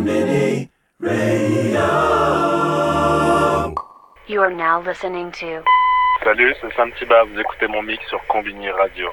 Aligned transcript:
Mini 0.00 0.70
Radio. 0.98 1.84
You 4.26 4.40
are 4.40 4.52
now 4.52 4.82
listening 4.82 5.30
to 5.40 5.62
Salut, 6.24 6.54
c'est 6.60 6.74
Santiba, 6.74 7.24
vous 7.24 7.38
écoutez 7.38 7.68
mon 7.68 7.82
mix 7.82 8.04
sur 8.08 8.20
Combini 8.26 8.70
Radio. 8.70 9.08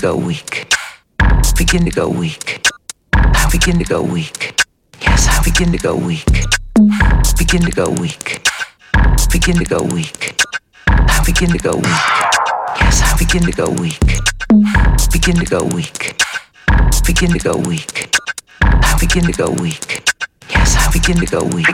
to 0.00 0.06
go 0.06 0.16
weak. 0.16 0.72
Begin 1.56 1.84
to 1.84 1.90
go 1.90 2.08
weak. 2.08 2.66
I 3.12 3.48
begin 3.52 3.78
to 3.78 3.84
go 3.84 4.02
weak. 4.02 4.58
Yes, 5.02 5.28
I 5.28 5.42
begin 5.44 5.72
to 5.72 5.78
go 5.78 5.94
weak. 5.94 6.24
Begin 7.38 7.62
to 7.62 7.70
go 7.70 7.90
weak. 7.90 8.40
Begin 9.30 9.56
to 9.56 9.64
go 9.64 9.82
weak. 9.82 10.40
I 10.88 11.22
begin 11.24 11.50
to 11.50 11.58
go 11.58 11.76
weak. 11.76 12.02
Yes, 12.80 13.02
I 13.02 13.16
begin 13.18 13.42
to 13.42 13.52
go 13.52 13.70
weak. 13.70 14.00
Begin 15.12 15.36
to 15.36 15.44
go 15.44 15.64
weak. 15.64 16.16
Begin 17.06 17.30
to 17.32 17.38
go 17.38 17.56
weak. 17.58 18.16
I 18.62 18.96
begin 18.98 19.24
to 19.24 19.32
go 19.32 19.50
weak. 19.50 20.02
Yes, 20.50 20.76
I 20.76 20.90
begin 20.92 21.16
to 21.16 21.26
go 21.26 21.44
weak. 21.44 21.66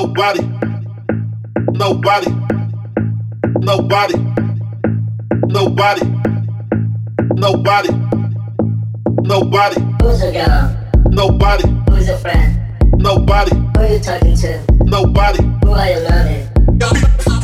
Nobody, 0.00 0.40
nobody, 1.72 2.30
nobody, 3.60 4.14
nobody, 5.46 6.04
nobody, 7.34 7.90
nobody. 9.22 9.80
Who's 10.02 10.22
a 10.22 10.32
girl? 10.32 10.76
Nobody. 11.10 11.68
Who's 11.90 12.08
a 12.08 12.16
friend? 12.16 12.58
Nobody. 12.96 13.54
Who 13.54 13.72
are 13.76 13.86
you 13.88 13.98
talking 13.98 14.36
to? 14.36 14.64
Nobody. 14.84 15.42
Who 15.64 15.72
are 15.72 15.90
you 15.90 16.00
loving? 16.00 16.48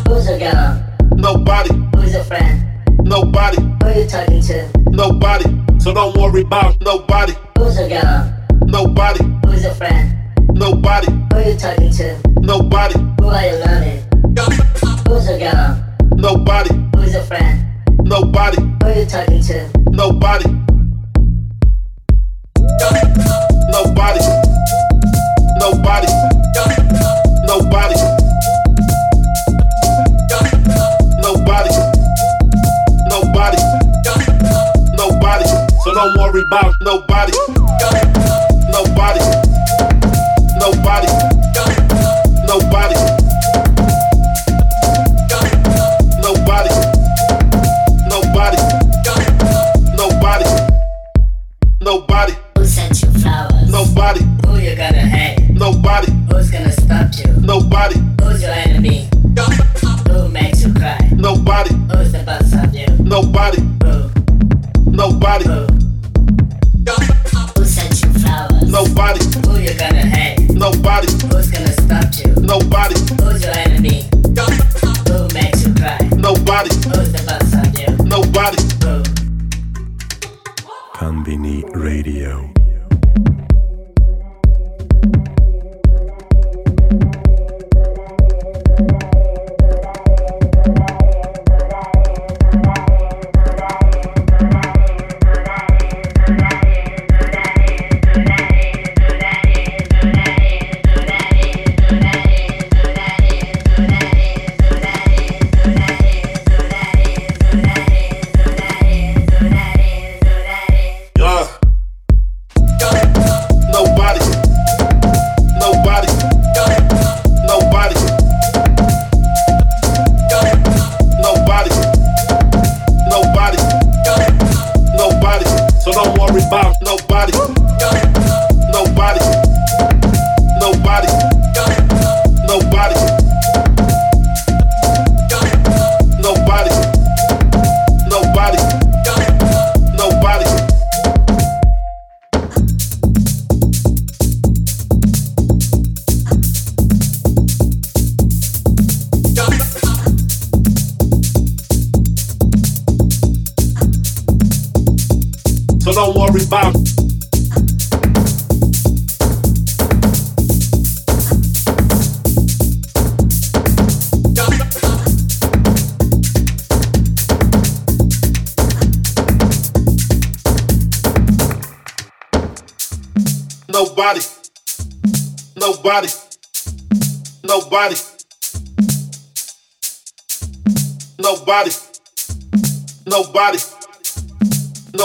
Who's 0.09 0.29
a 0.29 0.39
girl? 0.39 0.83
Nobody. 1.15 1.75
Who's 1.95 2.15
a 2.15 2.25
friend? 2.25 2.65
Nobody. 3.03 3.61
Who 3.61 3.87
are 3.87 3.99
you 4.01 4.07
talking 4.09 4.41
to? 4.41 4.71
Nobody. 4.89 5.45
So 5.79 5.93
don't 5.93 6.17
worry 6.17 6.41
about 6.41 6.81
nobody. 6.81 7.35
Who's 7.59 7.77
a 7.77 7.87
girl? 7.87 8.33
Nobody. 8.65 9.25
Who's 9.47 9.67
a 9.67 9.75
friend? 9.75 10.16
Nobody. 10.57 11.13
Who 11.13 11.37
are 11.37 11.43
you 11.43 11.57
talking 11.59 11.93
to? 11.93 12.19
Nobody. 12.41 12.99
Who 13.21 13.29
are 13.29 13.45
you 13.45 13.57
loving? 13.59 14.03
Who's 15.07 15.29
a 15.29 15.39
girl? 15.39 15.85
Nobody. 16.17 16.75
Who's 16.97 17.15
a 17.15 17.23
friend? 17.25 17.63
Nobody. 18.03 18.63
Who 18.63 18.79
are 18.87 18.93
you 18.95 19.05
talking 19.05 19.43
to? 19.43 19.71
Nobody. 19.91 20.49
Nobody. 23.69 24.21
Nobody. 24.25 24.25
Nobody. 25.61 26.09
Nobody. 27.47 27.97
Nobody. 33.13 33.59
Nobody. 34.97 35.45
So 35.85 35.93
don't 35.93 36.17
worry 36.19 36.43
about 36.47 36.75
nobody. 36.81 37.33
Nobody. 37.37 37.56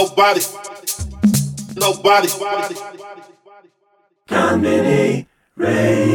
Nobody. 0.01 0.41
Nobody. 1.77 2.27
Konbini 4.27 5.27
Radio. 5.55 6.10